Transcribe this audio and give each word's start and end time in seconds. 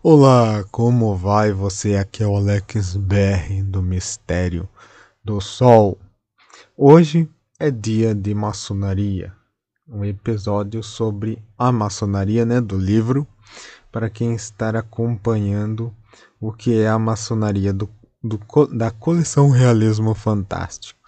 Olá, 0.00 0.64
como 0.70 1.16
vai 1.16 1.50
você? 1.50 1.96
Aqui 1.96 2.22
é 2.22 2.26
o 2.26 2.36
Alex 2.36 2.94
BR 2.94 3.64
do 3.64 3.82
Mistério 3.82 4.68
do 5.24 5.40
Sol. 5.40 5.98
Hoje 6.76 7.28
é 7.58 7.68
dia 7.68 8.14
de 8.14 8.32
maçonaria, 8.32 9.34
um 9.88 10.04
episódio 10.04 10.84
sobre 10.84 11.42
a 11.58 11.72
maçonaria, 11.72 12.44
né, 12.46 12.60
do 12.60 12.78
livro, 12.78 13.26
para 13.90 14.08
quem 14.08 14.36
está 14.36 14.70
acompanhando 14.70 15.92
o 16.40 16.52
que 16.52 16.80
é 16.80 16.88
a 16.88 16.96
maçonaria 16.96 17.72
do, 17.72 17.90
do 18.22 18.38
da 18.72 18.92
coleção 18.92 19.50
Realismo 19.50 20.14
Fantástico. 20.14 21.00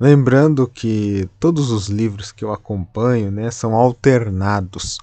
Lembrando 0.00 0.66
que 0.66 1.28
todos 1.38 1.70
os 1.70 1.88
livros 1.88 2.32
que 2.32 2.42
eu 2.42 2.54
acompanho, 2.54 3.30
né, 3.30 3.50
são 3.50 3.74
alternados. 3.74 4.96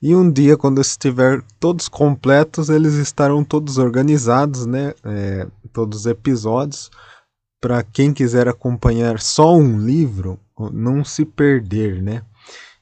E 0.00 0.14
um 0.14 0.30
dia, 0.30 0.56
quando 0.56 0.80
estiver 0.80 1.42
todos 1.58 1.88
completos, 1.88 2.68
eles 2.68 2.94
estarão 2.94 3.42
todos 3.42 3.78
organizados, 3.78 4.64
né? 4.64 4.94
É, 5.04 5.48
todos 5.72 6.00
os 6.00 6.06
episódios, 6.06 6.88
para 7.60 7.82
quem 7.82 8.12
quiser 8.12 8.46
acompanhar 8.46 9.18
só 9.18 9.56
um 9.56 9.76
livro, 9.76 10.38
não 10.72 11.04
se 11.04 11.24
perder, 11.24 12.00
né? 12.00 12.22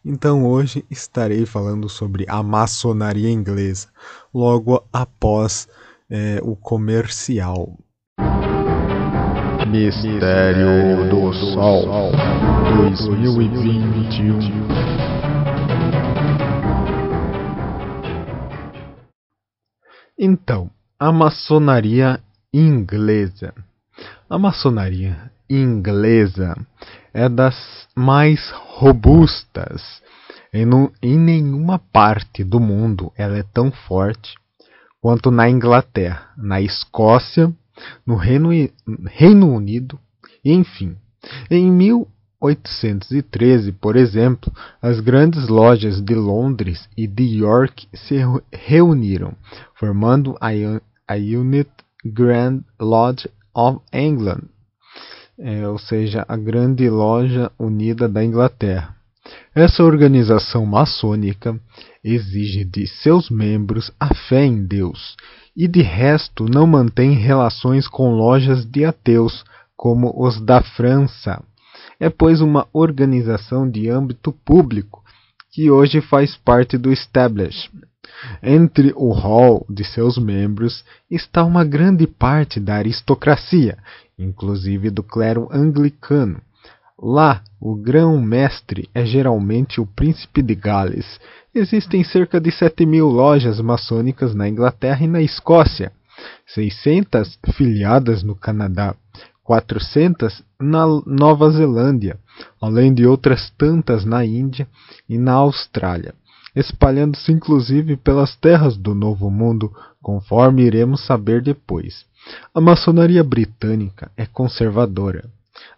Então 0.04 0.46
hoje 0.46 0.84
estarei 0.90 1.46
falando 1.46 1.88
sobre 1.88 2.26
a 2.28 2.42
maçonaria 2.42 3.30
inglesa, 3.30 3.88
logo 4.32 4.84
após 4.92 5.66
é, 6.10 6.38
o 6.42 6.54
comercial. 6.54 7.78
Mistério 9.66 11.10
do 11.10 11.32
Sol 11.32 12.12
2021 12.86 14.95
Então, 20.18 20.70
a 20.98 21.12
maçonaria 21.12 22.20
inglesa. 22.52 23.52
A 24.30 24.38
maçonaria 24.38 25.30
inglesa 25.48 26.56
é 27.12 27.28
das 27.28 27.86
mais 27.94 28.50
robustas. 28.50 30.02
Em, 30.52 31.18
nenhuma 31.18 31.78
parte 31.78 32.42
do 32.42 32.58
mundo 32.58 33.12
ela 33.14 33.36
é 33.36 33.42
tão 33.42 33.70
forte 33.70 34.34
quanto 35.02 35.30
na 35.30 35.50
Inglaterra, 35.50 36.30
na 36.36 36.62
Escócia, 36.62 37.52
no 38.06 38.16
Reino, 38.16 38.48
Reino 39.06 39.52
Unido, 39.52 40.00
enfim. 40.42 40.96
Em 41.50 41.70
1813, 42.42 43.72
por 43.72 43.96
exemplo, 43.96 44.52
as 44.80 45.00
grandes 45.00 45.48
lojas 45.48 46.00
de 46.02 46.14
Londres 46.14 46.88
e 46.96 47.06
de 47.06 47.24
York 47.24 47.88
se 47.94 48.16
reuniram, 48.52 49.34
formando 49.74 50.36
a, 50.40 50.48
a 51.08 51.16
Unit 51.16 51.70
Grand 52.04 52.60
Lodge 52.80 53.28
of 53.54 53.80
England, 53.92 54.44
é, 55.38 55.66
ou 55.66 55.78
seja, 55.78 56.24
a 56.28 56.36
Grande 56.36 56.88
Loja 56.88 57.50
Unida 57.58 58.08
da 58.08 58.24
Inglaterra. 58.24 58.94
Essa 59.54 59.82
organização 59.82 60.64
maçônica 60.64 61.58
exige 62.04 62.64
de 62.64 62.86
seus 62.86 63.30
membros 63.30 63.90
a 63.98 64.14
fé 64.14 64.44
em 64.44 64.64
Deus 64.64 65.16
e 65.56 65.66
de 65.66 65.82
resto 65.82 66.44
não 66.44 66.66
mantém 66.66 67.12
relações 67.12 67.88
com 67.88 68.10
lojas 68.10 68.64
de 68.64 68.84
ateus 68.84 69.42
como 69.74 70.12
os 70.16 70.40
da 70.40 70.62
França 70.62 71.42
é, 71.98 72.08
pois, 72.08 72.40
uma 72.40 72.66
organização 72.72 73.68
de 73.68 73.88
âmbito 73.88 74.32
público 74.32 75.02
que 75.50 75.70
hoje 75.70 76.00
faz 76.00 76.36
parte 76.36 76.76
do 76.76 76.92
establishment. 76.92 77.86
Entre 78.42 78.92
o 78.94 79.12
hall 79.12 79.66
de 79.68 79.84
seus 79.84 80.16
membros 80.18 80.84
está 81.10 81.44
uma 81.44 81.64
grande 81.64 82.06
parte 82.06 82.60
da 82.60 82.76
aristocracia, 82.76 83.78
inclusive 84.18 84.90
do 84.90 85.02
clero 85.02 85.48
anglicano. 85.50 86.40
Lá, 86.98 87.42
o 87.60 87.74
grão-mestre 87.74 88.88
é 88.94 89.04
geralmente 89.04 89.80
o 89.80 89.86
príncipe 89.86 90.40
de 90.40 90.54
Gales. 90.54 91.20
Existem 91.54 92.02
cerca 92.04 92.40
de 92.40 92.50
7 92.50 92.86
mil 92.86 93.06
lojas 93.06 93.60
maçônicas 93.60 94.34
na 94.34 94.48
Inglaterra 94.48 95.04
e 95.04 95.08
na 95.08 95.20
Escócia, 95.20 95.92
600 96.46 97.38
filiadas 97.54 98.22
no 98.22 98.34
Canadá, 98.34 98.94
400 99.46 100.42
na 100.60 100.84
Nova 101.06 101.48
Zelândia, 101.50 102.18
além 102.60 102.92
de 102.92 103.06
outras 103.06 103.48
tantas 103.56 104.04
na 104.04 104.24
Índia 104.24 104.66
e 105.08 105.16
na 105.16 105.34
Austrália, 105.34 106.14
espalhando-se 106.54 107.30
inclusive 107.30 107.96
pelas 107.96 108.34
terras 108.34 108.76
do 108.76 108.92
Novo 108.92 109.30
Mundo, 109.30 109.72
conforme 110.02 110.64
iremos 110.64 111.06
saber 111.06 111.40
depois. 111.40 112.04
A 112.52 112.60
maçonaria 112.60 113.22
britânica 113.22 114.10
é 114.16 114.26
conservadora. 114.26 115.24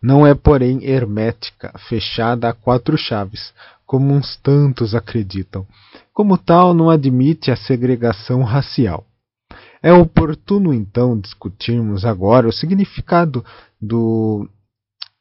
Não 0.01 0.27
é, 0.27 0.35
porém, 0.35 0.83
hermética, 0.83 1.71
fechada 1.91 2.49
a 2.49 2.55
quatro 2.55 2.97
chaves, 2.97 3.53
como 3.87 4.15
uns 4.15 4.37
tantos 4.37 4.95
acreditam. 4.95 5.67
Como 6.15 6.39
tal, 6.39 6.73
não 6.73 6.89
admite 6.89 7.51
a 7.51 7.57
segregação 7.57 8.43
racial. 8.43 9.05
É 9.83 9.93
oportuno 9.93 10.75
então 10.75 11.19
discutirmos 11.19 12.05
agora 12.05 12.49
o 12.49 12.53
significado 12.53 13.45
do 13.81 14.49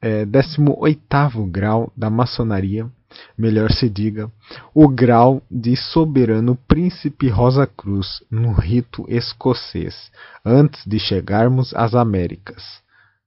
é, 0.00 0.24
18 0.24 1.46
grau 1.46 1.92
da 1.96 2.10
maçonaria, 2.10 2.90
melhor 3.36 3.70
se 3.72 3.88
diga, 3.88 4.30
o 4.74 4.88
grau 4.88 5.42
de 5.50 5.76
soberano 5.76 6.56
príncipe 6.56 7.28
Rosa 7.28 7.66
Cruz 7.66 8.22
no 8.30 8.52
rito 8.52 9.04
escocês, 9.08 10.10
antes 10.44 10.84
de 10.86 10.98
chegarmos 10.98 11.74
às 11.74 11.94
Américas. 11.94 12.82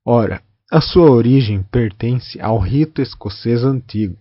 Ora, 0.05 0.41
a 0.71 0.79
sua 0.79 1.11
origem 1.11 1.63
pertence 1.63 2.39
ao 2.39 2.57
rito 2.57 3.01
escocês 3.01 3.63
antigo, 3.63 4.17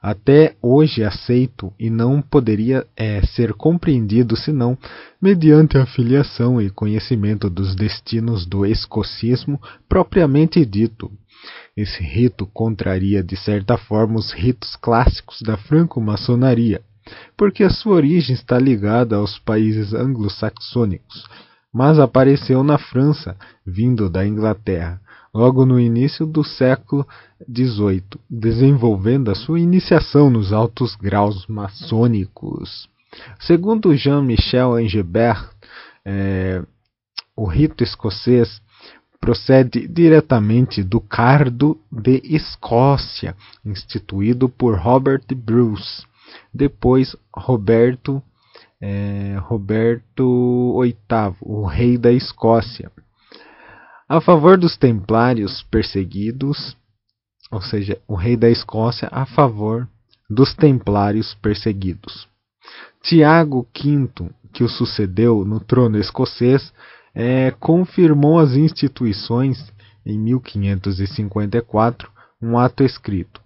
até 0.00 0.54
hoje 0.60 1.02
aceito 1.02 1.72
e 1.78 1.88
não 1.88 2.20
poderia 2.20 2.86
é, 2.96 3.22
ser 3.26 3.52
compreendido 3.54 4.36
senão 4.36 4.76
mediante 5.20 5.78
a 5.78 5.86
filiação 5.86 6.60
e 6.60 6.70
conhecimento 6.70 7.48
dos 7.48 7.74
destinos 7.74 8.46
do 8.46 8.66
escocismo 8.66 9.60
propriamente 9.88 10.64
dito. 10.64 11.10
Esse 11.76 12.02
rito 12.02 12.46
contraria 12.46 13.22
de 13.22 13.36
certa 13.36 13.76
forma 13.76 14.18
os 14.18 14.32
ritos 14.32 14.76
clássicos 14.76 15.40
da 15.42 15.56
franco-maçonaria, 15.56 16.80
porque 17.36 17.64
a 17.64 17.70
sua 17.70 17.96
origem 17.96 18.34
está 18.34 18.58
ligada 18.58 19.16
aos 19.16 19.38
países 19.38 19.92
anglo-saxônicos, 19.92 21.24
mas 21.72 21.98
apareceu 21.98 22.62
na 22.62 22.78
França, 22.78 23.36
vindo 23.66 24.08
da 24.08 24.26
Inglaterra, 24.26 25.00
logo 25.34 25.66
no 25.66 25.80
início 25.80 26.24
do 26.24 26.44
século 26.44 27.06
XVIII, 27.42 28.04
desenvolvendo 28.30 29.32
a 29.32 29.34
sua 29.34 29.58
iniciação 29.58 30.30
nos 30.30 30.52
altos 30.52 30.94
graus 30.94 31.46
maçônicos. 31.48 32.88
Segundo 33.40 33.96
Jean-Michel 33.96 34.74
Angebert, 34.74 35.50
é, 36.04 36.62
o 37.36 37.46
rito 37.46 37.82
escocês 37.82 38.62
procede 39.20 39.88
diretamente 39.88 40.82
do 40.82 41.00
Cardo 41.00 41.80
de 41.90 42.20
Escócia, 42.24 43.34
instituído 43.64 44.48
por 44.48 44.78
Robert 44.78 45.24
Bruce, 45.34 46.04
depois 46.52 47.16
Roberto, 47.34 48.22
é, 48.80 49.36
Roberto 49.40 50.78
VIII, 50.80 51.36
o 51.40 51.64
rei 51.64 51.96
da 51.96 52.12
Escócia 52.12 52.92
a 54.08 54.20
favor 54.20 54.56
dos 54.58 54.76
templários 54.76 55.62
perseguidos, 55.70 56.76
ou 57.50 57.62
seja, 57.62 57.98
o 58.06 58.14
rei 58.14 58.36
da 58.36 58.50
Escócia 58.50 59.08
a 59.10 59.24
favor 59.24 59.88
dos 60.28 60.52
templários 60.54 61.32
perseguidos. 61.34 62.28
Tiago 63.02 63.66
V, 63.74 64.10
que 64.52 64.62
o 64.62 64.68
sucedeu 64.68 65.42
no 65.44 65.58
trono 65.58 65.98
escocês, 65.98 66.72
é, 67.14 67.50
confirmou 67.52 68.38
as 68.38 68.52
instituições 68.52 69.72
em 70.04 70.18
1554, 70.18 72.10
um 72.42 72.58
ato 72.58 72.84
escrito. 72.84 73.40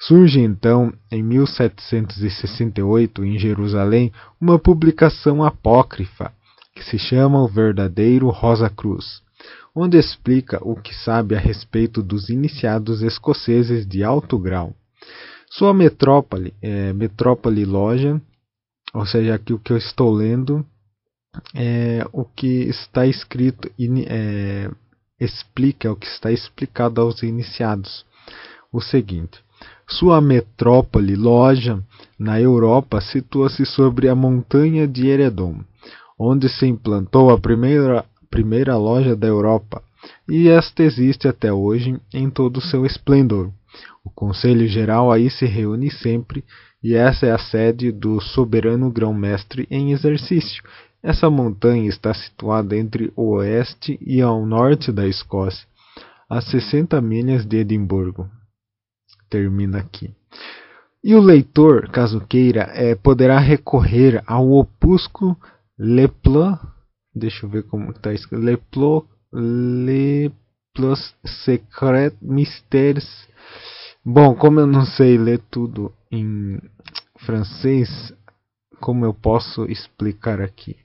Surge 0.00 0.40
então, 0.40 0.92
em 1.10 1.22
1768, 1.22 3.24
em 3.24 3.38
Jerusalém, 3.38 4.12
uma 4.40 4.58
publicação 4.58 5.44
apócrifa 5.44 6.32
que 6.74 6.82
se 6.82 6.98
chama 6.98 7.42
O 7.42 7.48
Verdadeiro 7.48 8.28
Rosa 8.28 8.68
Cruz 8.68 9.22
onde 9.74 9.98
explica 9.98 10.58
o 10.62 10.76
que 10.76 10.94
sabe 10.94 11.34
a 11.34 11.40
respeito 11.40 12.02
dos 12.02 12.28
iniciados 12.28 13.02
escoceses 13.02 13.86
de 13.86 14.04
alto 14.04 14.38
grau. 14.38 14.74
Sua 15.50 15.74
metrópole, 15.74 16.54
é, 16.62 16.92
metrópole 16.92 17.64
loja, 17.64 18.20
ou 18.94 19.06
seja, 19.06 19.34
aqui 19.34 19.52
o 19.52 19.58
que 19.58 19.72
eu 19.72 19.76
estou 19.76 20.12
lendo 20.12 20.64
é 21.54 22.06
o 22.12 22.24
que 22.24 22.64
está 22.68 23.06
escrito, 23.06 23.70
é, 24.08 24.70
explica 25.18 25.90
o 25.90 25.96
que 25.96 26.06
está 26.06 26.30
explicado 26.30 27.00
aos 27.00 27.22
iniciados. 27.22 28.04
O 28.72 28.80
seguinte: 28.80 29.40
sua 29.88 30.20
metrópole 30.20 31.14
loja 31.16 31.82
na 32.18 32.40
Europa 32.40 33.00
situa-se 33.00 33.64
sobre 33.66 34.08
a 34.08 34.14
montanha 34.14 34.86
de 34.86 35.06
Eredon, 35.08 35.60
onde 36.18 36.48
se 36.48 36.66
implantou 36.66 37.30
a 37.30 37.38
primeira, 37.38 38.04
primeira 38.32 38.74
loja 38.78 39.14
da 39.14 39.26
Europa, 39.26 39.82
e 40.26 40.48
esta 40.48 40.82
existe 40.82 41.28
até 41.28 41.52
hoje 41.52 42.00
em 42.12 42.30
todo 42.30 42.56
o 42.56 42.62
seu 42.62 42.86
esplendor. 42.86 43.52
O 44.02 44.10
Conselho 44.10 44.66
Geral 44.66 45.12
aí 45.12 45.30
se 45.30 45.44
reúne 45.44 45.90
sempre 45.90 46.42
e 46.82 46.94
essa 46.94 47.26
é 47.26 47.30
a 47.30 47.38
sede 47.38 47.92
do 47.92 48.20
soberano 48.20 48.90
grão-mestre 48.90 49.68
em 49.70 49.92
exercício. 49.92 50.64
Essa 51.02 51.28
montanha 51.28 51.88
está 51.88 52.12
situada 52.14 52.76
entre 52.76 53.12
o 53.14 53.34
oeste 53.34 53.98
e 54.00 54.20
ao 54.22 54.44
norte 54.46 54.90
da 54.90 55.06
Escócia, 55.06 55.66
a 56.28 56.40
60 56.40 57.00
milhas 57.00 57.44
de 57.44 57.58
Edimburgo. 57.58 58.28
Termina 59.28 59.78
aqui. 59.78 60.10
E 61.04 61.14
o 61.14 61.20
leitor, 61.20 61.88
caso 61.90 62.20
queira, 62.20 62.70
é, 62.74 62.94
poderá 62.94 63.38
recorrer 63.38 64.22
ao 64.26 64.50
opúsculo 64.52 65.36
Le 65.78 66.08
Plan, 66.08 66.58
deixa 67.14 67.46
eu 67.46 67.50
ver 67.50 67.64
como 67.64 67.90
está 67.90 68.12
escrito, 68.12 68.44
Le 68.44 68.56
Plan, 68.56 69.02
Le 69.32 70.32
Plus 70.74 71.14
Secret 71.44 72.14
Mystères. 72.20 73.28
Bom, 74.04 74.34
como 74.34 74.60
eu 74.60 74.66
não 74.66 74.84
sei 74.84 75.16
ler 75.16 75.40
tudo 75.50 75.92
em 76.10 76.58
francês, 77.18 78.12
como 78.80 79.04
eu 79.04 79.14
posso 79.14 79.64
explicar 79.66 80.40
aqui? 80.40 80.76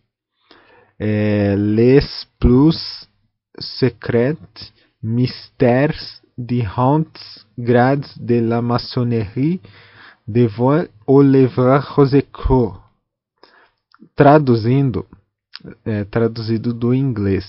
É, 0.99 1.55
Les 1.55 2.27
Plus 2.39 3.07
Secret 3.59 4.37
Mystères 5.01 6.21
de 6.37 6.61
Hautes 6.61 7.45
Grades 7.57 8.15
de 8.17 8.39
la 8.39 8.61
Maçonnerie 8.61 9.61
devant 10.27 10.87
Oliver 11.07 11.81
Rosecroux. 11.81 12.79
Traduzindo, 14.15 15.07
é, 15.85 16.03
traduzido 16.03 16.73
do 16.73 16.93
inglês, 16.93 17.45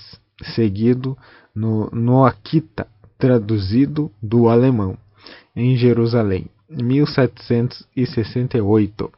seguido 0.55 1.17
no, 1.53 1.89
no 1.91 2.25
Akita, 2.25 2.87
traduzido 3.17 4.09
do 4.21 4.47
alemão, 4.49 4.97
em 5.55 5.75
Jerusalém, 5.75 6.47
1768. 6.69 9.11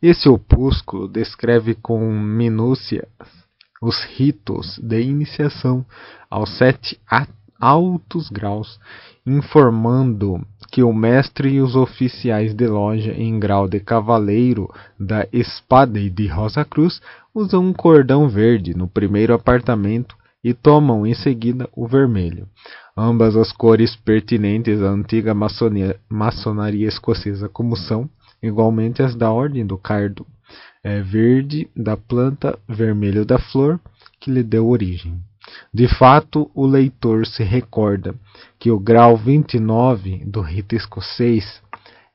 Esse 0.00 0.28
opúsculo 0.28 1.08
descreve 1.08 1.74
com 1.74 2.08
minúcia 2.10 3.08
os 3.80 4.02
ritos 4.16 4.78
de 4.78 5.00
iniciação 5.00 5.84
aos 6.28 6.56
sete 6.56 7.00
altos 7.60 8.28
graus, 8.30 8.78
informando 9.26 10.40
que 10.70 10.82
o 10.82 10.92
mestre 10.92 11.54
e 11.54 11.60
os 11.60 11.74
oficiais 11.74 12.54
de 12.54 12.66
loja 12.66 13.12
em 13.12 13.38
grau 13.38 13.68
de 13.68 13.80
cavaleiro 13.80 14.72
da 14.98 15.26
Espada 15.32 15.98
e 15.98 16.10
de 16.10 16.26
Rosa 16.26 16.64
Cruz 16.64 17.00
usam 17.34 17.64
um 17.64 17.72
cordão 17.72 18.28
verde 18.28 18.74
no 18.74 18.86
primeiro 18.86 19.34
apartamento 19.34 20.16
e 20.42 20.54
tomam 20.54 21.06
em 21.06 21.14
seguida 21.14 21.68
o 21.74 21.86
vermelho, 21.86 22.46
ambas 22.96 23.36
as 23.36 23.52
cores 23.52 23.96
pertinentes 23.96 24.82
à 24.82 24.88
antiga 24.88 25.34
maçonia, 25.34 25.98
maçonaria 26.08 26.86
escocesa, 26.86 27.48
como 27.48 27.76
são 27.76 28.08
igualmente 28.42 29.02
as 29.02 29.16
da 29.16 29.32
Ordem 29.32 29.66
do 29.66 29.76
Cardo, 29.76 30.26
é, 30.82 31.00
verde 31.00 31.68
da 31.76 31.96
planta, 31.96 32.58
vermelho 32.68 33.24
da 33.24 33.38
flor, 33.38 33.80
que 34.20 34.30
lhe 34.30 34.42
deu 34.42 34.68
origem. 34.68 35.20
De 35.72 35.88
fato, 35.88 36.50
o 36.54 36.66
leitor 36.66 37.26
se 37.26 37.42
recorda 37.42 38.14
que 38.58 38.70
o 38.70 38.78
grau 38.78 39.16
29 39.16 40.24
do 40.24 40.40
rito 40.40 40.74
escocês 40.74 41.60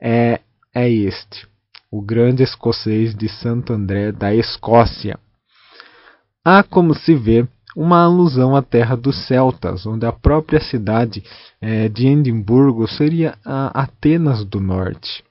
é, 0.02 0.42
é 0.74 0.90
este, 0.90 1.48
o 1.92 2.02
grande 2.02 2.44
escocês 2.44 3.16
de 3.16 3.30
Santo 3.30 3.74
André 3.74 4.12
da 4.12 4.34
Escócia. 4.34 5.20
Há, 6.44 6.64
como 6.64 6.94
se 6.94 7.16
vê, 7.16 7.48
uma 7.76 8.04
alusão 8.04 8.56
à 8.56 8.62
terra 8.62 8.96
dos 8.96 9.28
celtas, 9.28 9.86
onde 9.86 10.06
a 10.06 10.12
própria 10.12 10.60
cidade 10.60 11.24
é, 11.62 11.88
de 11.90 12.08
Edimburgo 12.08 12.88
seria 12.88 13.36
a 13.46 13.84
Atenas 13.84 14.44
do 14.46 14.60
Norte. 14.60 15.24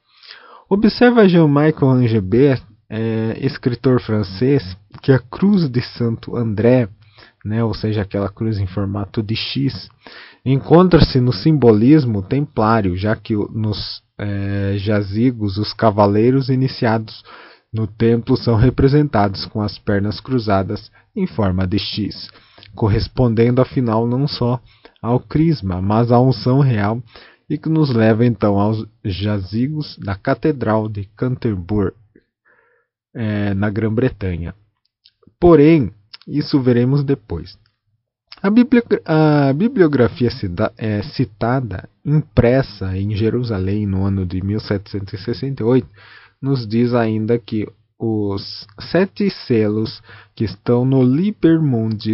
Observa 0.68 1.28
Jean-Michel 1.28 1.88
Angebert, 1.88 2.62
é, 2.88 3.38
escritor 3.40 4.00
francês, 4.00 4.76
que 5.02 5.12
a 5.12 5.18
cruz 5.18 5.68
de 5.68 5.82
Santo 5.82 6.36
André 6.36 6.88
né, 7.44 7.62
ou 7.64 7.74
seja, 7.74 8.02
aquela 8.02 8.28
cruz 8.28 8.58
em 8.58 8.66
formato 8.66 9.22
de 9.22 9.34
X, 9.34 9.88
encontra-se 10.44 11.20
no 11.20 11.32
simbolismo 11.32 12.22
templário, 12.22 12.96
já 12.96 13.16
que 13.16 13.34
nos 13.34 14.02
é, 14.18 14.76
jazigos 14.78 15.58
os 15.58 15.72
cavaleiros 15.72 16.48
iniciados 16.48 17.22
no 17.72 17.86
templo 17.86 18.36
são 18.36 18.54
representados 18.54 19.46
com 19.46 19.62
as 19.62 19.78
pernas 19.78 20.20
cruzadas 20.20 20.90
em 21.16 21.26
forma 21.26 21.66
de 21.66 21.78
X, 21.78 22.30
correspondendo 22.74 23.60
afinal 23.60 24.06
não 24.06 24.28
só 24.28 24.60
ao 25.00 25.18
crisma, 25.18 25.80
mas 25.80 26.12
à 26.12 26.20
unção 26.20 26.60
real 26.60 27.02
e 27.48 27.58
que 27.58 27.68
nos 27.68 27.90
leva 27.90 28.24
então 28.24 28.58
aos 28.58 28.86
jazigos 29.04 29.98
da 29.98 30.14
Catedral 30.14 30.88
de 30.88 31.04
Canterbury, 31.16 31.92
é, 33.14 33.52
na 33.54 33.68
Grã-Bretanha. 33.68 34.54
Porém, 35.38 35.92
isso 36.26 36.60
veremos 36.60 37.04
depois. 37.04 37.58
A, 38.42 38.48
a 38.48 39.52
bibliografia 39.52 40.28
é, 40.76 41.02
citada, 41.02 41.88
impressa 42.04 42.96
em 42.96 43.14
Jerusalém 43.14 43.86
no 43.86 44.04
ano 44.04 44.26
de 44.26 44.42
1768, 44.42 45.86
nos 46.40 46.66
diz 46.66 46.92
ainda 46.92 47.38
que 47.38 47.68
os 47.98 48.66
sete 48.90 49.30
selos 49.30 50.02
que 50.34 50.42
estão 50.42 50.84
no 50.84 51.04
Liber 51.04 51.60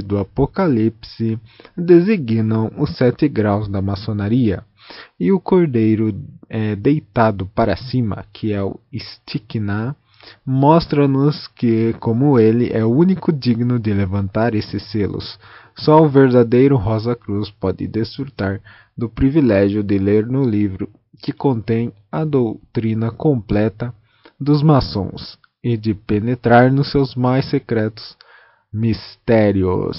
do 0.04 0.18
Apocalipse 0.18 1.40
designam 1.74 2.70
os 2.76 2.94
sete 2.98 3.26
graus 3.26 3.68
da 3.68 3.80
maçonaria, 3.80 4.62
e 5.18 5.32
o 5.32 5.40
cordeiro 5.40 6.14
é, 6.48 6.76
deitado 6.76 7.46
para 7.54 7.74
cima, 7.74 8.26
que 8.34 8.52
é 8.52 8.62
o 8.62 8.78
Stickna, 8.94 9.96
mostra-nos 10.44 11.46
que, 11.48 11.94
como 12.00 12.38
ele 12.38 12.70
é 12.72 12.84
o 12.84 12.90
único 12.90 13.32
digno 13.32 13.78
de 13.78 13.92
levantar 13.92 14.54
esses 14.54 14.82
selos, 14.90 15.38
só 15.76 16.02
o 16.02 16.08
verdadeiro 16.08 16.76
Rosa 16.76 17.14
Cruz 17.14 17.50
pode 17.50 17.86
desfrutar 17.86 18.60
do 18.96 19.08
privilégio 19.08 19.82
de 19.82 19.98
ler 19.98 20.26
no 20.26 20.44
livro 20.44 20.88
que 21.22 21.32
contém 21.32 21.92
a 22.10 22.24
doutrina 22.24 23.10
completa 23.10 23.94
dos 24.40 24.62
maçons 24.62 25.38
e 25.62 25.76
de 25.76 25.94
penetrar 25.94 26.72
nos 26.72 26.90
seus 26.90 27.14
mais 27.14 27.48
secretos 27.50 28.16
mistérios. 28.72 29.98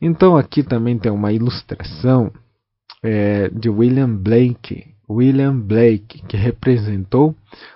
Então 0.00 0.36
aqui 0.36 0.62
também 0.62 0.98
tem 0.98 1.10
uma 1.10 1.32
ilustração 1.32 2.32
é, 3.02 3.48
de 3.48 3.68
William 3.68 4.14
Blake, 4.14 4.93
William 5.08 5.58
Blake, 5.58 6.22
que 6.26 6.36
representou 6.36 7.34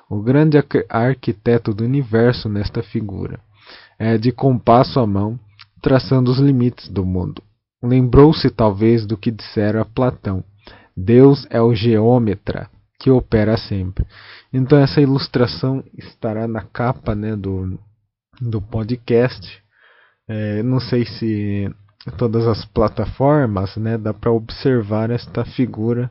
o 0.09 0.23
grande 0.23 0.57
arquiteto 0.89 1.75
do 1.75 1.85
universo 1.85 2.49
nesta 2.49 2.83
figura, 2.83 3.41
é 3.99 4.17
de 4.17 4.33
compasso 4.33 4.99
à 5.01 5.07
mão, 5.07 5.39
traçando 5.83 6.31
os 6.31 6.39
limites 6.39 6.89
do 6.89 7.05
mundo. 7.05 7.43
Lembrou-se 7.83 8.51
talvez 8.51 9.07
do 9.07 9.17
que 9.17 9.31
dissera 9.31 9.85
Platão: 9.85 10.43
Deus 10.97 11.47
é 11.51 11.61
o 11.61 11.75
geômetra 11.75 12.69
que 12.99 13.11
opera 13.11 13.57
sempre. 13.57 14.05
Então 14.53 14.79
essa 14.79 15.01
ilustração 15.01 15.85
estará 15.97 16.49
na 16.49 16.63
capa 16.63 17.15
né, 17.15 17.37
do, 17.37 17.79
do 18.41 18.61
podcast. 18.61 19.63
É, 20.27 20.63
não 20.63 20.81
sei 20.81 21.07
se 21.07 21.73
todas 22.17 22.47
as 22.47 22.65
plataformas 22.65 23.77
né, 23.77 23.97
dá 23.97 24.13
para 24.13 24.33
observar 24.33 25.11
esta 25.11 25.45
figura 25.45 26.11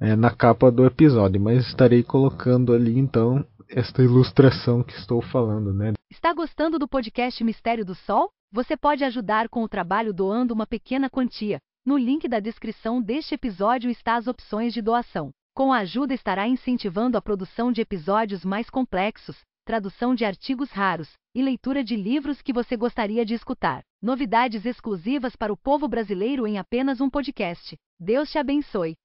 é, 0.00 0.16
na 0.16 0.30
capa 0.30 0.70
do 0.70 0.86
episódio, 0.86 1.40
mas 1.40 1.66
estarei 1.66 2.02
colocando 2.02 2.72
ali 2.72 2.98
então 2.98 3.44
esta 3.68 4.02
ilustração 4.02 4.82
que 4.82 4.94
estou 4.94 5.20
falando, 5.20 5.72
né? 5.72 5.92
Está 6.10 6.32
gostando 6.32 6.78
do 6.78 6.88
podcast 6.88 7.44
Mistério 7.44 7.84
do 7.84 7.94
Sol? 7.94 8.30
Você 8.50 8.76
pode 8.76 9.04
ajudar 9.04 9.48
com 9.48 9.62
o 9.62 9.68
trabalho 9.68 10.12
doando 10.12 10.52
uma 10.52 10.66
pequena 10.66 11.08
quantia. 11.08 11.58
No 11.86 11.96
link 11.96 12.26
da 12.26 12.40
descrição 12.40 13.00
deste 13.00 13.34
episódio 13.34 13.90
está 13.90 14.16
as 14.16 14.26
opções 14.26 14.74
de 14.74 14.82
doação. 14.82 15.30
Com 15.54 15.72
a 15.72 15.78
ajuda 15.78 16.14
estará 16.14 16.48
incentivando 16.48 17.16
a 17.16 17.22
produção 17.22 17.70
de 17.70 17.80
episódios 17.80 18.44
mais 18.44 18.68
complexos, 18.68 19.36
tradução 19.64 20.14
de 20.14 20.24
artigos 20.24 20.70
raros 20.70 21.12
e 21.34 21.42
leitura 21.42 21.84
de 21.84 21.94
livros 21.94 22.42
que 22.42 22.52
você 22.52 22.76
gostaria 22.76 23.24
de 23.24 23.34
escutar. 23.34 23.82
Novidades 24.02 24.64
exclusivas 24.64 25.36
para 25.36 25.52
o 25.52 25.56
povo 25.56 25.86
brasileiro 25.86 26.46
em 26.46 26.58
apenas 26.58 27.00
um 27.00 27.08
podcast. 27.08 27.76
Deus 28.00 28.30
te 28.30 28.38
abençoe. 28.38 28.96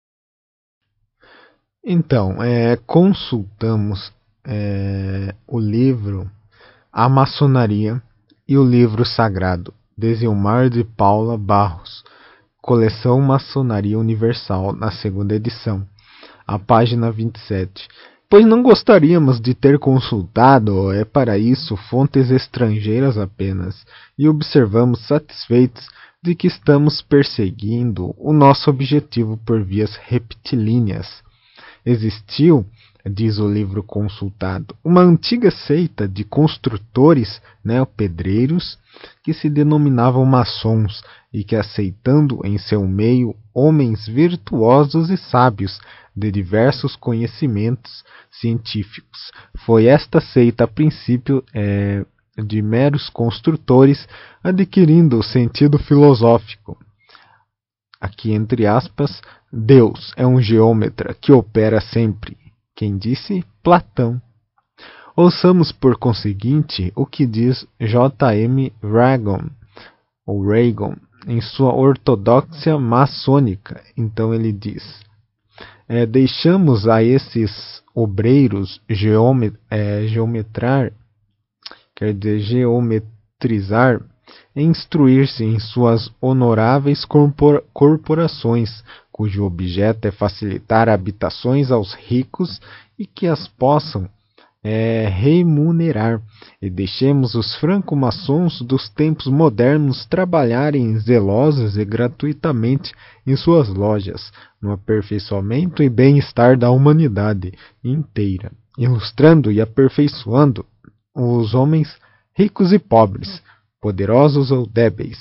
Então, 1.87 2.41
é, 2.41 2.75
consultamos 2.77 4.11
é, 4.43 5.35
o 5.47 5.59
livro 5.59 6.27
A 6.91 7.07
Maçonaria 7.07 8.01
e 8.47 8.57
o 8.57 8.65
livro 8.65 9.05
Sagrado, 9.05 9.71
de 9.95 10.15
Zilmar 10.15 10.67
de 10.67 10.83
Paula 10.83 11.37
Barros, 11.37 12.03
coleção 12.59 13.21
Maçonaria 13.21 13.99
Universal, 13.99 14.73
na 14.73 14.89
segunda 14.89 15.35
edição, 15.35 15.85
a 16.47 16.57
página 16.57 17.11
27. 17.11 17.87
pois 18.27 18.47
não 18.47 18.63
gostaríamos 18.63 19.39
de 19.39 19.53
ter 19.53 19.77
consultado, 19.77 20.91
é 20.91 21.05
para 21.05 21.37
isso, 21.37 21.77
fontes 21.77 22.31
estrangeiras 22.31 23.15
apenas, 23.15 23.85
e 24.17 24.27
observamos 24.27 25.05
satisfeitos 25.05 25.87
de 26.23 26.33
que 26.33 26.47
estamos 26.47 27.03
perseguindo 27.03 28.15
o 28.17 28.33
nosso 28.33 28.71
objetivo 28.71 29.37
por 29.45 29.63
vias 29.63 29.95
reptilíneas. 29.97 31.23
Existiu, 31.85 32.65
diz 33.05 33.37
o 33.37 33.47
livro 33.47 33.83
consultado, 33.83 34.75
uma 34.83 35.01
antiga 35.01 35.51
seita 35.51 36.07
de 36.07 36.23
construtores, 36.23 37.41
né, 37.63 37.85
pedreiros, 37.85 38.79
que 39.23 39.33
se 39.33 39.49
denominavam 39.49 40.25
maçons 40.25 41.03
e 41.31 41.43
que, 41.43 41.55
aceitando 41.55 42.39
em 42.43 42.57
seu 42.57 42.87
meio 42.87 43.35
homens 43.53 44.07
virtuosos 44.07 45.09
e 45.09 45.17
sábios 45.17 45.79
de 46.15 46.31
diversos 46.31 46.95
conhecimentos 46.95 48.03
científicos, 48.31 49.31
foi 49.65 49.85
esta 49.85 50.19
seita, 50.19 50.63
a 50.63 50.67
princípio, 50.67 51.43
é, 51.53 52.05
de 52.37 52.61
meros 52.61 53.09
construtores, 53.09 54.07
adquirindo 54.43 55.19
o 55.19 55.23
sentido 55.23 55.77
filosófico. 55.77 56.77
Aqui, 57.99 58.31
entre 58.31 58.65
aspas, 58.65 59.21
Deus 59.51 60.13
é 60.15 60.25
um 60.25 60.41
geômetra 60.41 61.13
que 61.13 61.31
opera 61.31 61.79
sempre. 61.79 62.37
Quem 62.75 62.97
disse? 62.97 63.43
Platão. 63.63 64.21
Ouçamos, 65.15 65.71
por 65.71 65.97
conseguinte, 65.97 66.91
o 66.95 67.05
que 67.05 67.25
diz 67.25 67.65
J.M. 67.79 68.73
Ragon, 68.83 69.49
ou 70.25 70.45
Reagan, 70.45 70.97
em 71.25 71.39
sua 71.39 71.73
ortodoxia 71.73 72.77
maçônica. 72.77 73.81
Então 73.95 74.33
ele 74.33 74.51
diz: 74.51 74.83
é, 75.87 76.05
deixamos 76.05 76.87
a 76.87 77.01
esses 77.01 77.81
obreiros 77.95 78.81
geomet 78.89 79.57
é, 79.69 80.05
geometrar 80.07 80.91
quer 81.95 82.13
dizer 82.13 82.39
geometrizar, 82.41 84.01
instruir-se 84.55 85.43
em 85.43 85.59
suas 85.59 86.11
honoráveis 86.21 87.05
corpor 87.05 87.63
corporações, 87.73 88.83
cujo 89.11 89.43
objeto 89.43 90.07
é 90.07 90.11
facilitar 90.11 90.89
habitações 90.89 91.71
aos 91.71 91.93
ricos 91.93 92.59
e 92.97 93.05
que 93.05 93.27
as 93.27 93.47
possam 93.47 94.09
é, 94.67 95.07
remunerar, 95.07 96.19
e 96.59 96.71
deixemos 96.71 97.35
os 97.35 97.53
franco-maçons 97.57 98.61
dos 98.63 98.89
tempos 98.89 99.27
modernos 99.27 100.07
trabalharem 100.07 100.97
zelosos 100.97 101.77
e 101.77 101.85
gratuitamente 101.85 102.91
em 103.27 103.35
suas 103.35 103.69
lojas, 103.69 104.31
no 104.59 104.71
aperfeiçoamento 104.71 105.83
e 105.83 105.89
bem-estar 105.89 106.57
da 106.57 106.71
humanidade 106.71 107.53
inteira, 107.83 108.51
ilustrando 108.75 109.51
e 109.51 109.61
aperfeiçoando 109.61 110.65
os 111.15 111.53
homens 111.53 111.95
ricos 112.35 112.73
e 112.73 112.79
pobres, 112.79 113.43
poderosos 113.81 114.51
ou 114.51 114.65
débeis. 114.65 115.17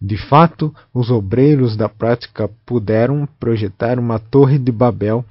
De 0.00 0.16
fato, 0.16 0.74
os 0.92 1.10
obreiros 1.10 1.76
da 1.76 1.88
prática 1.88 2.50
puderam 2.66 3.28
projetar 3.38 3.98
uma 3.98 4.18
torre 4.18 4.58
de 4.58 4.72
Babel 4.72 5.24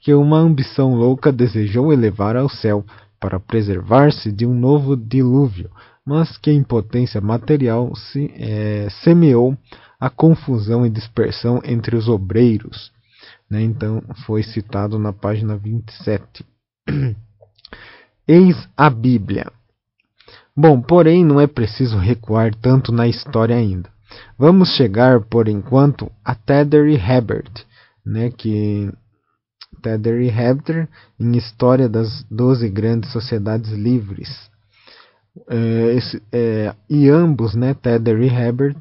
que 0.00 0.12
uma 0.12 0.38
ambição 0.38 0.94
louca 0.94 1.32
desejou 1.32 1.92
elevar 1.92 2.36
ao 2.36 2.48
céu 2.48 2.84
para 3.18 3.40
preservar-se 3.40 4.30
de 4.30 4.46
um 4.46 4.54
novo 4.54 4.96
dilúvio, 4.96 5.70
mas 6.04 6.36
que 6.36 6.50
em 6.50 6.62
potência 6.62 7.20
material 7.20 7.94
se 7.96 8.32
é, 8.36 8.88
semeou 9.02 9.56
a 9.98 10.08
confusão 10.08 10.86
e 10.86 10.90
dispersão 10.90 11.60
entre 11.64 11.96
os 11.96 12.08
obreiros. 12.08 12.92
Né? 13.50 13.62
Então, 13.62 14.02
foi 14.26 14.42
citado 14.42 14.98
na 14.98 15.12
página 15.12 15.56
27. 15.56 16.44
Eis 18.28 18.68
a 18.76 18.90
Bíblia. 18.90 19.50
Bom, 20.60 20.80
porém, 20.80 21.24
não 21.24 21.40
é 21.40 21.46
preciso 21.46 21.96
recuar 21.96 22.52
tanto 22.52 22.90
na 22.90 23.06
história 23.06 23.54
ainda. 23.54 23.88
Vamos 24.36 24.70
chegar, 24.70 25.20
por 25.20 25.46
enquanto, 25.46 26.10
a 26.24 26.34
Tedder 26.34 26.88
e 26.88 26.96
Hebert, 26.96 27.64
né, 28.04 28.32
que 28.36 28.92
Tedder 29.80 30.20
e 30.20 30.28
Hebert 30.28 30.88
em 31.20 31.36
História 31.36 31.88
das 31.88 32.24
Doze 32.28 32.68
Grandes 32.68 33.12
Sociedades 33.12 33.70
Livres. 33.70 34.50
É, 35.48 35.94
esse, 35.94 36.20
é, 36.32 36.74
e 36.90 37.08
ambos, 37.08 37.54
né, 37.54 37.72
Tedder 37.74 38.20
e 38.20 38.28
Hebert, 38.28 38.78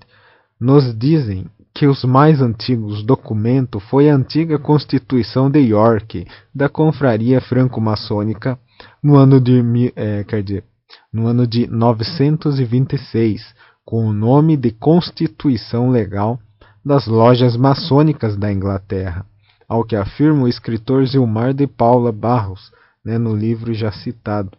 nos 0.60 0.98
dizem 0.98 1.46
que 1.76 1.86
os 1.86 2.04
mais 2.04 2.42
antigos 2.42 3.04
documentos 3.04 3.84
foi 3.84 4.10
a 4.10 4.16
antiga 4.16 4.58
Constituição 4.58 5.48
de 5.48 5.60
York 5.60 6.26
da 6.56 6.68
Confraria 6.68 7.40
Franco-Maçônica 7.40 8.58
no 9.04 9.16
ano 9.16 9.40
de, 9.40 9.94
é, 9.96 10.24
quer 10.24 10.42
dizer, 10.42 10.64
no 11.12 11.28
ano 11.28 11.46
de 11.48 11.68
926, 11.68 13.56
com 13.86 14.06
o 14.06 14.14
nome 14.14 14.58
de 14.58 14.72
Constituição 14.72 15.90
Legal 15.90 16.40
das 16.84 17.08
Lojas 17.08 17.56
Maçônicas 17.58 18.38
da 18.38 18.52
Inglaterra, 18.52 19.26
ao 19.68 19.84
que 19.84 19.96
afirma 19.96 20.44
o 20.44 20.48
escritor 20.48 21.06
Zilmar 21.06 21.54
de 21.54 21.68
Paula 21.68 22.12
Barros, 22.12 22.72
né, 23.04 23.18
no 23.18 23.36
livro 23.36 23.74
já 23.74 23.92
citado, 23.92 24.58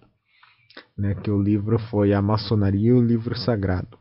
né, 0.96 1.14
que 1.14 1.30
o 1.30 1.40
livro 1.40 1.78
foi 1.78 2.12
A 2.12 2.20
Maçonaria 2.20 2.90
e 2.90 2.92
o 2.92 3.02
Livro 3.02 3.36
Sagrado. 3.36 3.98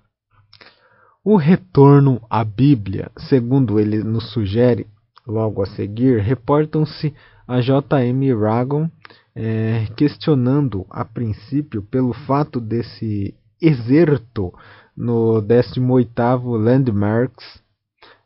O 1.23 1.35
retorno 1.35 2.21
à 2.29 2.43
Bíblia, 2.43 3.11
segundo 3.29 3.79
ele 3.79 4.01
nos 4.01 4.31
sugere, 4.31 4.87
logo 5.27 5.61
a 5.61 5.65
seguir, 5.65 6.21
reportam-se 6.21 7.13
a 7.47 7.61
J.M. 7.61 8.33
Ragon 8.33 8.89
é, 9.35 9.87
questionando 9.95 10.85
a 10.89 11.05
princípio 11.05 11.81
pelo 11.81 12.13
fato 12.13 12.59
desse 12.59 13.33
exerto 13.61 14.53
no 14.95 15.41
18º 15.41 16.57
Landmarks 16.57 17.61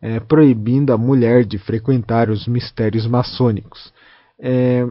é, 0.01 0.19
proibindo 0.19 0.91
a 0.91 0.97
mulher 0.97 1.45
de 1.45 1.59
frequentar 1.59 2.29
os 2.29 2.47
mistérios 2.47 3.05
maçônicos, 3.05 3.93
é, 4.39 4.87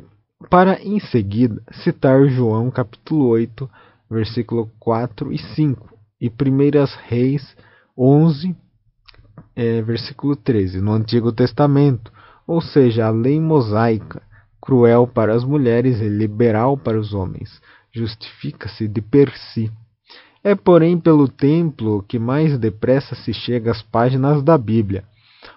para 0.48 0.80
em 0.80 1.00
seguida 1.00 1.60
citar 1.82 2.26
João 2.28 2.70
capítulo 2.70 3.26
8, 3.28 3.68
versículo 4.08 4.70
4 4.78 5.32
e 5.32 5.38
5 5.38 5.88
e 6.20 6.28
1 6.28 6.32
Reis 7.08 7.56
11, 7.98 8.56
é, 9.56 9.82
versículo 9.82 10.36
13, 10.36 10.80
no 10.80 10.92
Antigo 10.92 11.32
Testamento, 11.32 12.12
ou 12.50 12.60
seja, 12.60 13.06
a 13.06 13.10
lei 13.10 13.40
mosaica, 13.40 14.20
cruel 14.60 15.06
para 15.06 15.32
as 15.32 15.44
mulheres 15.44 16.00
e 16.00 16.08
liberal 16.08 16.76
para 16.76 16.98
os 16.98 17.14
homens, 17.14 17.48
justifica-se 17.92 18.88
de 18.88 19.00
per 19.00 19.32
si. 19.36 19.70
É, 20.42 20.56
porém, 20.56 20.98
pelo 20.98 21.28
templo 21.28 22.04
que 22.08 22.18
mais 22.18 22.58
depressa 22.58 23.14
se 23.14 23.32
chega 23.32 23.70
às 23.70 23.82
páginas 23.82 24.42
da 24.42 24.58
Bíblia. 24.58 25.04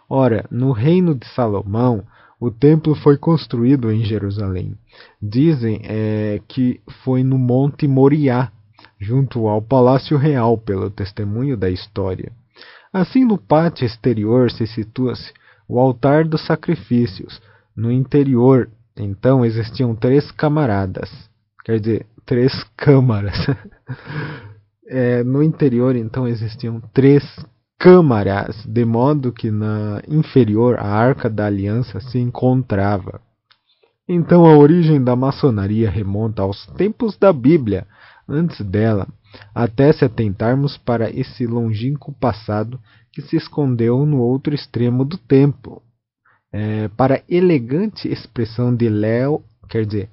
Ora, 0.08 0.46
no 0.52 0.72
reino 0.72 1.16
de 1.16 1.26
Salomão, 1.30 2.04
o 2.40 2.52
templo 2.52 2.94
foi 2.94 3.18
construído 3.18 3.92
em 3.92 4.04
Jerusalém. 4.04 4.78
Dizem 5.20 5.82
é, 5.86 6.40
que 6.48 6.80
foi 7.04 7.24
no 7.24 7.40
Monte 7.40 7.88
Moriá, 7.88 8.52
junto 9.00 9.48
ao 9.48 9.64
Palácio 9.64 10.16
Real, 10.16 10.60
pelo 10.60 10.92
testemunho 10.92 11.58
da 11.58 11.72
história. 11.72 12.32
Assim, 12.94 13.26
no 13.26 13.40
pátio 13.40 13.84
exterior 13.84 14.52
se 14.52 14.68
situa-se 14.68 15.34
o 15.74 15.80
altar 15.80 16.24
dos 16.26 16.46
sacrifícios. 16.46 17.42
No 17.76 17.92
interior, 17.92 18.70
então 18.96 19.44
existiam 19.44 19.96
três 19.96 20.30
camaradas, 20.32 21.10
quer 21.66 21.80
dizer, 21.80 22.06
três 22.28 22.64
câmaras. 22.78 23.36
é, 24.88 25.24
no 25.24 25.42
interior, 25.42 25.96
então, 25.96 26.28
existiam 26.28 26.80
três 26.94 27.24
câmaras, 27.80 28.64
de 28.68 28.86
modo 28.86 29.32
que 29.32 29.50
na 29.50 30.00
inferior 30.08 30.78
a 30.78 30.86
Arca 30.86 31.28
da 31.28 31.48
Aliança 31.48 32.00
se 32.00 32.20
encontrava. 32.20 33.20
Então 34.08 34.46
a 34.46 34.56
origem 34.56 35.04
da 35.04 35.16
maçonaria 35.16 35.90
remonta 35.90 36.44
aos 36.44 36.68
tempos 36.78 37.18
da 37.18 37.34
Bíblia, 37.34 37.88
antes 38.30 38.62
dela, 38.62 39.08
até 39.54 39.92
se 39.92 40.06
atentarmos 40.06 40.78
para 40.78 41.10
esse 41.10 41.46
longínquo 41.46 42.14
passado 42.14 42.80
que 43.12 43.22
se 43.22 43.36
escondeu 43.36 44.06
no 44.06 44.20
outro 44.20 44.54
extremo 44.54 45.06
do 45.06 45.18
templo, 45.18 45.82
é, 46.52 46.88
para 46.90 47.24
elegante 47.28 48.08
expressão 48.08 48.76
de 48.76 48.88
Léo, 48.90 49.44
quer 49.70 49.86
dizer, 49.86 50.10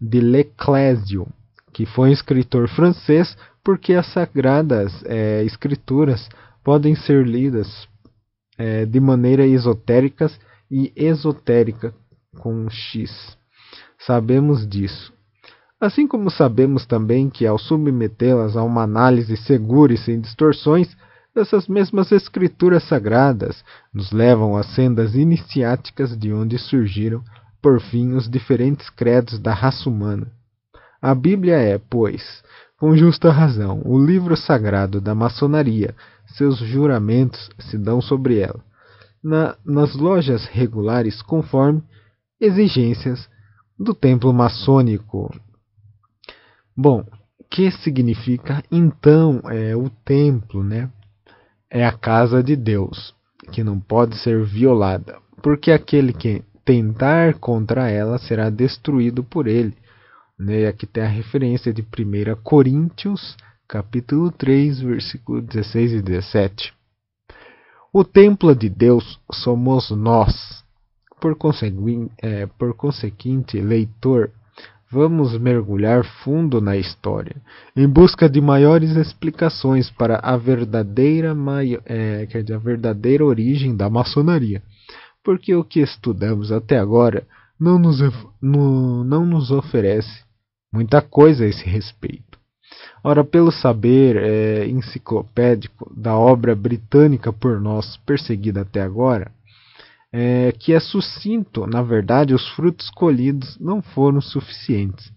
de 0.00 0.20
Leclésio, 0.20 1.26
que 1.72 1.86
foi 1.86 2.10
um 2.10 2.12
escritor 2.12 2.68
francês, 2.68 3.36
porque 3.62 3.94
as 3.94 4.06
sagradas 4.12 4.92
é, 5.04 5.44
escrituras 5.44 6.28
podem 6.64 6.94
ser 6.94 7.26
lidas 7.26 7.88
é, 8.56 8.84
de 8.84 8.98
maneira 8.98 9.46
esotérica 9.46 10.30
e 10.70 10.92
esotérica 10.96 11.94
com 12.38 12.68
X. 12.68 13.36
Sabemos 13.98 14.66
disso. 14.66 15.12
Assim 15.80 16.08
como 16.08 16.30
sabemos 16.30 16.84
também 16.86 17.30
que, 17.30 17.46
ao 17.46 17.58
submetê-las 17.58 18.56
a 18.56 18.62
uma 18.64 18.82
análise 18.82 19.36
segura 19.36 19.92
e 19.92 19.98
sem 19.98 20.20
distorções, 20.20 20.96
essas 21.36 21.68
mesmas 21.68 22.10
escrituras 22.10 22.82
sagradas 22.84 23.64
nos 23.94 24.10
levam 24.10 24.56
às 24.56 24.66
sendas 24.74 25.14
iniciáticas 25.14 26.18
de 26.18 26.32
onde 26.32 26.58
surgiram, 26.58 27.22
por 27.62 27.80
fim 27.80 28.14
os 28.14 28.28
diferentes 28.28 28.90
credos 28.90 29.38
da 29.38 29.54
raça 29.54 29.88
humana. 29.88 30.26
A 31.00 31.14
Bíblia 31.14 31.56
é, 31.56 31.78
pois, 31.78 32.42
com 32.78 32.96
justa 32.96 33.30
razão, 33.30 33.82
o 33.84 33.98
livro 33.98 34.36
sagrado 34.36 35.00
da 35.00 35.14
maçonaria. 35.14 35.94
Seus 36.36 36.58
juramentos 36.58 37.50
se 37.58 37.78
dão 37.78 38.00
sobre 38.00 38.38
ela. 38.38 38.60
Na, 39.22 39.56
nas 39.64 39.94
lojas 39.94 40.44
regulares, 40.46 41.22
conforme 41.22 41.82
exigências 42.40 43.28
do 43.78 43.94
templo 43.94 44.32
maçônico. 44.32 45.32
Bom, 46.80 47.04
que 47.50 47.72
significa 47.72 48.62
então 48.70 49.42
é 49.50 49.74
o 49.74 49.90
templo, 49.90 50.62
né? 50.62 50.88
É 51.68 51.84
a 51.84 51.90
casa 51.90 52.40
de 52.40 52.54
Deus, 52.54 53.12
que 53.50 53.64
não 53.64 53.80
pode 53.80 54.16
ser 54.18 54.44
violada, 54.44 55.18
porque 55.42 55.72
aquele 55.72 56.12
que 56.12 56.44
tentar 56.64 57.34
contra 57.40 57.90
ela 57.90 58.16
será 58.16 58.48
destruído 58.48 59.24
por 59.24 59.48
ele. 59.48 59.76
Né? 60.38 60.68
Aqui 60.68 60.86
tem 60.86 61.02
a 61.02 61.08
referência 61.08 61.74
de 61.74 61.82
1 61.82 62.40
Coríntios, 62.44 63.36
capítulo 63.66 64.30
3, 64.30 64.78
versículo 64.80 65.42
16 65.42 65.94
e 65.94 66.00
17. 66.00 66.72
O 67.92 68.04
templo 68.04 68.54
de 68.54 68.68
Deus 68.68 69.18
somos 69.32 69.90
nós. 69.90 70.62
Por 71.20 71.34
conseguinte, 71.34 72.12
é, 72.22 72.46
por 72.46 72.72
conseguinte 72.74 73.60
leitor, 73.60 74.30
vamos 74.90 75.38
mergulhar 75.38 76.04
fundo 76.24 76.60
na 76.60 76.76
história, 76.76 77.36
em 77.76 77.86
busca 77.86 78.28
de 78.28 78.40
maiores 78.40 78.96
explicações 78.96 79.90
para 79.90 80.18
a 80.22 80.36
verdadeira, 80.36 81.36
é, 81.84 82.26
dizer, 82.26 82.54
a 82.54 82.58
verdadeira 82.58 83.24
origem 83.24 83.76
da 83.76 83.90
maçonaria, 83.90 84.62
porque 85.22 85.54
o 85.54 85.64
que 85.64 85.80
estudamos 85.80 86.50
até 86.50 86.78
agora 86.78 87.26
não 87.60 87.78
nos, 87.78 87.98
no, 88.40 89.04
não 89.04 89.26
nos 89.26 89.50
oferece 89.50 90.24
muita 90.72 91.02
coisa 91.02 91.44
a 91.44 91.48
esse 91.48 91.64
respeito. 91.64 92.38
Ora, 93.02 93.24
pelo 93.24 93.50
saber 93.50 94.16
é, 94.16 94.66
enciclopédico 94.66 95.92
da 95.94 96.16
obra 96.16 96.54
britânica 96.54 97.32
por 97.32 97.60
nós 97.60 97.96
perseguida 97.98 98.62
até 98.62 98.80
agora, 98.82 99.30
é, 100.12 100.52
que 100.52 100.72
é 100.72 100.80
sucinto, 100.80 101.66
na 101.66 101.82
verdade, 101.82 102.34
os 102.34 102.48
frutos 102.50 102.90
colhidos 102.90 103.58
não 103.58 103.82
foram 103.82 104.20
suficientes. 104.20 105.12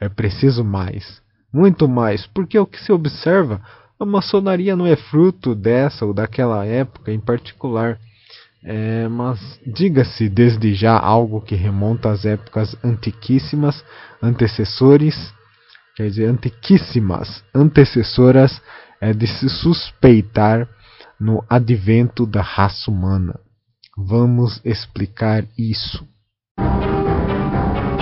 É 0.00 0.08
preciso 0.08 0.64
mais, 0.64 1.22
muito 1.52 1.88
mais, 1.88 2.26
porque 2.26 2.58
o 2.58 2.66
que 2.66 2.80
se 2.80 2.92
observa, 2.92 3.60
a 3.98 4.04
maçonaria 4.04 4.74
não 4.74 4.86
é 4.86 4.96
fruto 4.96 5.54
dessa 5.54 6.04
ou 6.04 6.12
daquela 6.12 6.66
época 6.66 7.12
em 7.12 7.20
particular. 7.20 7.98
É, 8.64 9.08
mas 9.08 9.60
diga-se 9.66 10.28
desde 10.28 10.72
já 10.72 10.96
algo 10.96 11.40
que 11.40 11.56
remonta 11.56 12.10
às 12.10 12.24
épocas 12.24 12.76
antiquíssimas, 12.84 13.84
antecessores, 14.22 15.34
quer 15.96 16.08
dizer, 16.08 16.26
antiquíssimas, 16.26 17.44
antecessoras 17.52 18.62
é 19.00 19.12
de 19.12 19.26
se 19.26 19.48
suspeitar 19.48 20.68
no 21.18 21.44
advento 21.48 22.24
da 22.24 22.40
raça 22.40 22.88
humana. 22.88 23.38
Vamos 23.96 24.58
explicar 24.64 25.44
isso. 25.56 26.08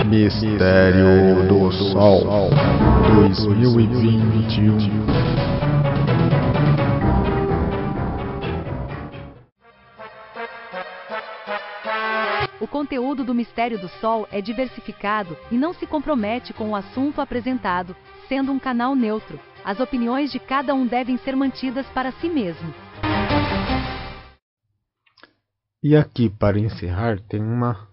Mistério 0.07 1.47
do 1.49 1.69
Sol 1.91 2.49
2021 3.19 4.77
O 12.61 12.67
conteúdo 12.67 13.25
do 13.25 13.33
Mistério 13.33 13.77
do 13.77 13.89
Sol 13.89 14.25
é 14.31 14.39
diversificado 14.39 15.37
e 15.51 15.57
não 15.57 15.73
se 15.73 15.85
compromete 15.85 16.53
com 16.53 16.69
o 16.69 16.75
assunto 16.75 17.19
apresentado, 17.19 17.93
sendo 18.29 18.53
um 18.53 18.59
canal 18.59 18.95
neutro. 18.95 19.37
As 19.65 19.81
opiniões 19.81 20.31
de 20.31 20.39
cada 20.39 20.73
um 20.73 20.87
devem 20.87 21.17
ser 21.17 21.35
mantidas 21.35 21.85
para 21.87 22.13
si 22.13 22.29
mesmo. 22.29 22.73
E 25.83 25.95
aqui, 25.95 26.29
para 26.29 26.59
encerrar, 26.59 27.19
tem 27.27 27.41
uma 27.41 27.87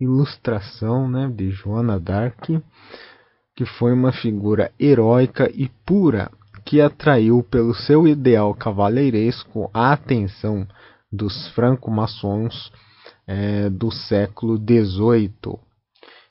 ilustração 0.00 1.08
né, 1.08 1.28
de 1.28 1.50
Joana 1.50 1.98
d'Arc, 1.98 2.62
que 3.56 3.66
foi 3.66 3.92
uma 3.92 4.12
figura 4.12 4.70
heróica 4.78 5.50
e 5.52 5.68
pura 5.84 6.30
que 6.64 6.80
atraiu 6.80 7.42
pelo 7.42 7.74
seu 7.74 8.06
ideal 8.06 8.54
cavalheiresco 8.54 9.68
a 9.74 9.92
atenção 9.92 10.66
dos 11.10 11.48
franco-maçons 11.48 12.72
é, 13.26 13.68
do 13.68 13.90
século 13.90 14.56
XVIII. 14.56 15.58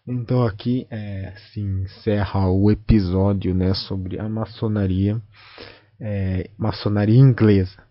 Então 0.07 0.43
aqui 0.43 0.87
é, 0.89 1.33
se 1.51 1.59
encerra 1.59 2.49
o 2.49 2.71
episódio 2.71 3.53
né, 3.53 3.73
sobre 3.73 4.19
a 4.19 4.27
maçonaria, 4.27 5.21
é, 5.99 6.49
maçonaria 6.57 7.19
inglesa. 7.19 7.90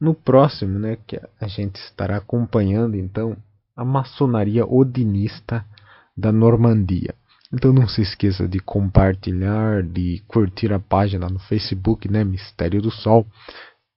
No 0.00 0.14
próximo, 0.14 0.78
né, 0.78 0.96
que 1.06 1.20
a 1.40 1.48
gente 1.48 1.76
estará 1.76 2.16
acompanhando 2.16 2.96
então 2.96 3.36
a 3.76 3.84
maçonaria 3.84 4.66
odinista 4.66 5.64
da 6.16 6.32
Normandia. 6.32 7.14
Então 7.52 7.72
não 7.72 7.88
se 7.88 8.02
esqueça 8.02 8.46
de 8.46 8.60
compartilhar, 8.60 9.82
de 9.82 10.22
curtir 10.28 10.72
a 10.72 10.78
página 10.78 11.28
no 11.28 11.38
Facebook, 11.38 12.10
né, 12.10 12.22
Mistério 12.22 12.82
do 12.82 12.90
Sol. 12.90 13.26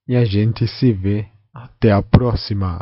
E 0.07 0.15
a 0.15 0.23
gente 0.23 0.67
se 0.67 0.93
vê 0.93 1.27
até 1.53 1.91
a 1.91 2.01
próxima. 2.01 2.79